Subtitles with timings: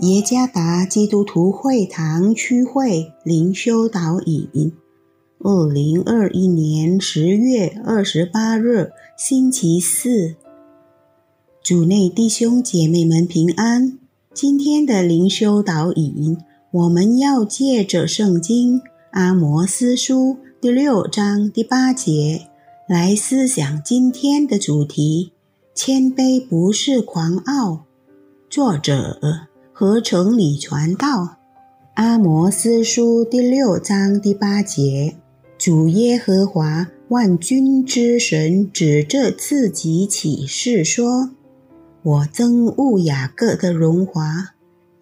[0.00, 4.72] 耶加达基督徒会堂区会灵修导引，
[5.40, 10.36] 二零二一年十月二十八日星期四，
[11.64, 13.98] 主内弟兄姐妹们平安。
[14.32, 16.38] 今天的灵修导引，
[16.70, 18.80] 我们要借着圣经
[19.10, 22.46] 阿摩斯书第六章第八节
[22.88, 25.32] 来思想今天的主题：
[25.74, 27.86] 谦卑不是狂傲。
[28.48, 29.47] 作者
[29.80, 31.36] 合成里传道，
[31.94, 35.14] 阿摩斯书第六章第八节，
[35.56, 41.30] 主耶和华万军之神指着自己起誓说
[42.02, 44.48] ：“我憎恶雅各的荣华，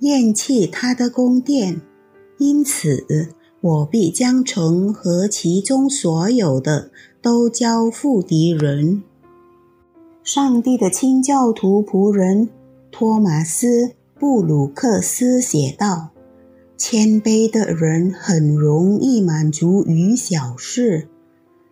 [0.00, 1.80] 厌弃他的宫殿，
[2.36, 3.30] 因此
[3.62, 6.90] 我必将城和其中所有的
[7.22, 9.02] 都交付敌人。”
[10.22, 12.50] 上帝的清教徒仆人。
[12.92, 13.66] 托马斯·
[14.18, 16.08] 布鲁克斯写道
[16.78, 21.08] ：“谦卑的人很容易满足于小事，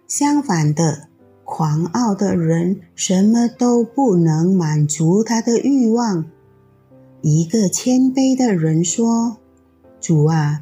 [0.07, 1.09] 相反的，
[1.43, 6.27] 狂傲的人什么都不能满足他的欲望。”
[7.23, 9.39] 一个谦卑的人说
[9.99, 10.61] ：“主啊，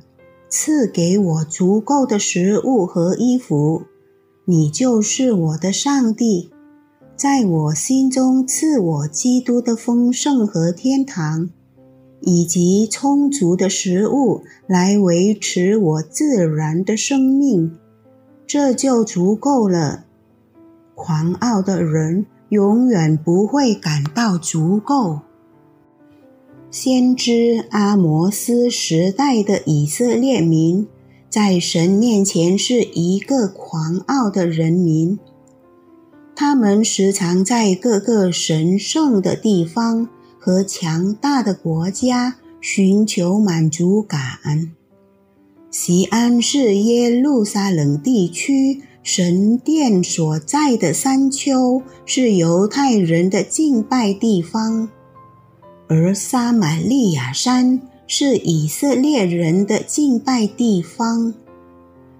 [0.49, 3.83] 赐给我足够的食物和衣服，
[4.45, 6.51] 你就是我的上帝。”
[7.17, 11.51] 在我心中赐我基督的丰盛和天堂，
[12.23, 17.77] 以及充足的食物来维持我自然的生命，
[18.47, 20.05] 这就足够了。
[20.95, 25.21] 狂傲的人永远不会感到足够。
[26.71, 30.87] 先知阿摩斯时代的以色列民，
[31.29, 35.19] 在神面前是一个狂傲的人民。
[36.35, 40.09] 他们时常在各个神圣的地方
[40.45, 44.73] 和强大的国家寻求满足感。
[45.71, 54.89] 西安是耶路撒冷地区神殿所在的山丘，是犹太人的敬拜地方；
[55.87, 61.33] 而撒玛利亚山是以色列人的敬拜地方。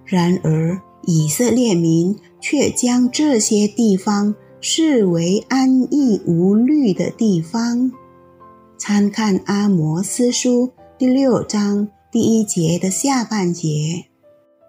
[0.05, 7.91] 然而，以色列民却将这些地方视为安逸无虑的地方。
[8.85, 14.07] 参看阿摩斯书第六章第一节的下半节，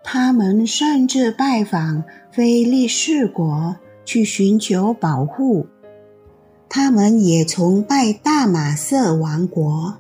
[0.05, 5.67] 他们甚至拜访非利士国去寻求保护。
[6.69, 9.97] 他们也崇拜大马色王国。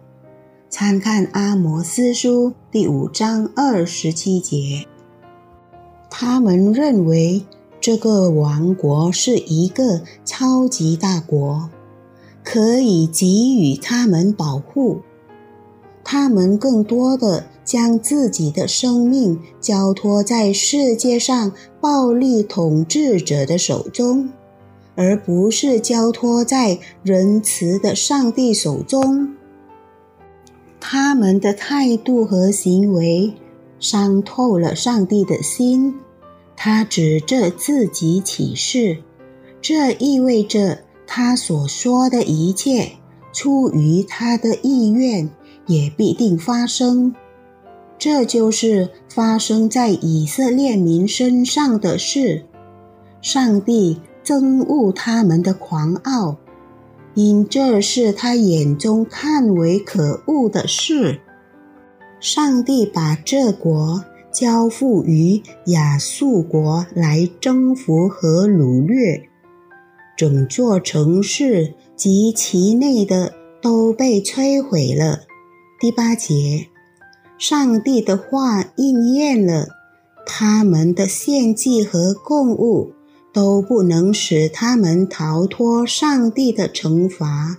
[0.71, 4.87] 参看阿摩斯书第五章二十七节。
[6.09, 7.45] 他们认为
[7.81, 11.69] 这个王国是一个超级大国，
[12.55, 15.01] 可以给予他们保护。
[16.05, 21.51] 他们更多的将自己的生命交托在世界上
[21.81, 24.31] 暴力统治者的手中，
[24.95, 29.35] 而不是交托在仁慈的上帝手中。
[30.79, 33.35] 他们的态度和行为
[33.81, 35.97] 伤透了上帝的心。
[36.55, 38.99] 他指着自己起誓，
[39.61, 40.84] 这意味着
[41.17, 42.91] 他所说的一切
[43.33, 45.31] 出于他的意愿，
[45.69, 47.15] 也必定发生。
[47.97, 52.47] 这就是发生在以色列民身上的事。
[53.23, 56.37] 上帝憎恶他们的狂傲，
[57.15, 61.21] 因这是他眼中看为可恶的事。
[62.19, 64.03] 上帝把这国。
[64.33, 69.29] 交付于亚述国来征服和掳掠，
[70.17, 75.21] 整座城市及其内的都被摧毁了。
[75.81, 76.69] 第八节，
[77.39, 79.69] 上帝的话应验了，
[80.27, 82.93] 他们的献祭和供物
[83.33, 87.59] 都不能使他们逃脱上帝的惩罚。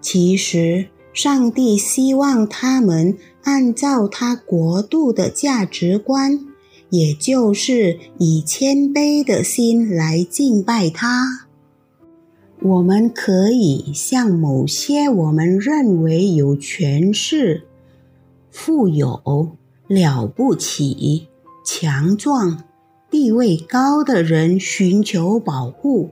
[0.00, 3.16] 其实，上帝希望他们。
[3.42, 6.40] 按照他国度的价值观，
[6.90, 11.48] 也就是以谦卑的心来敬拜他。
[12.62, 17.62] 我们可以向某些我们认为有权势、
[18.50, 21.26] 富有、了不起、
[21.64, 22.64] 强壮、
[23.10, 26.10] 地位高的人寻求保护。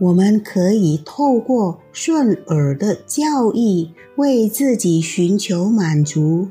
[0.00, 6.48] 我们可以透过顺耳的教义为自己寻求满足，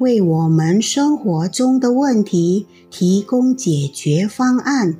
[0.00, 4.98] 为我们生活中的问题提供解决方案。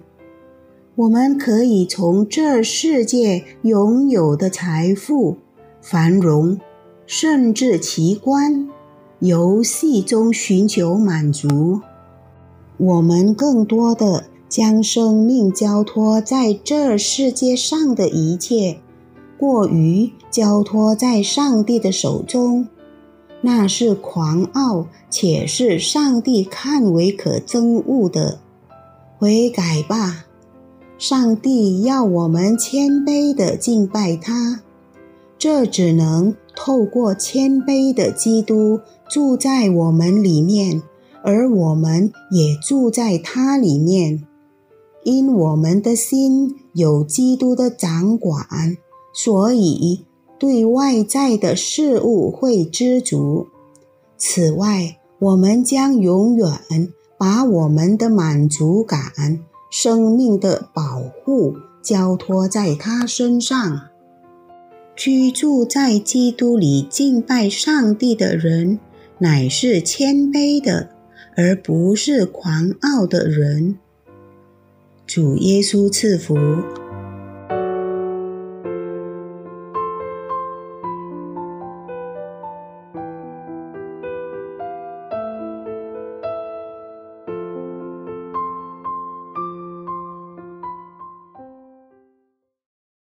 [0.98, 5.36] 我们可以从这世界拥有的财富、
[5.80, 6.58] 繁荣、
[7.06, 8.68] 甚至奇观，
[9.20, 11.80] 游戏中寻求满足。
[12.78, 18.80] 我们更多的将生命交托在这世界上的一切，
[19.38, 22.66] 过于交托在上帝的手中，
[23.42, 28.40] 那是狂傲，且是上帝看为可憎恶的。
[29.16, 30.24] 悔改吧，
[30.98, 34.62] 上帝要我们谦卑的敬拜他，
[35.38, 40.82] 这只能透过谦卑的基督住在我们里面。
[41.22, 44.24] 而我们也住在他里面，
[45.04, 48.76] 因我们的心有基督的掌管，
[49.12, 50.04] 所以
[50.38, 53.46] 对外在的事物会知足。
[54.16, 56.48] 此外，我们将永远
[57.18, 59.12] 把我们的满足感、
[59.70, 63.88] 生命的保护交托在他身上。
[64.96, 68.78] 居住在基督里敬拜上帝的人，
[69.18, 70.90] 乃是谦卑的。
[71.40, 73.78] 而不是狂傲的人。
[75.06, 76.34] 主耶稣赐福。